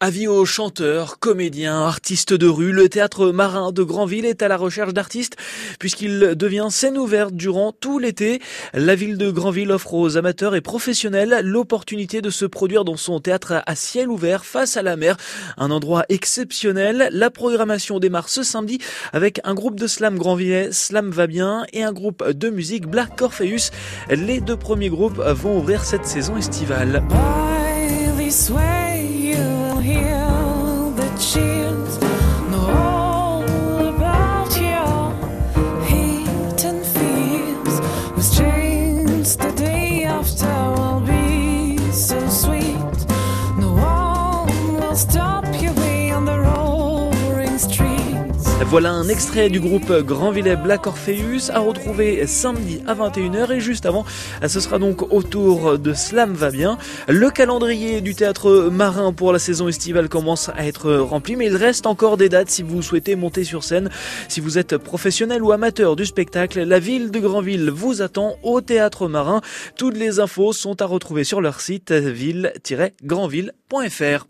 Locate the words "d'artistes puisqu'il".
4.92-6.34